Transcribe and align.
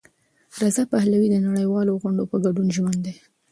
رضا 0.61 0.83
پهلوي 0.93 1.27
د 1.31 1.35
نړیوالو 1.47 1.99
غونډو 2.01 2.23
په 2.31 2.37
ګډون 2.45 2.67
ژمن 2.75 2.97
دی. 3.05 3.13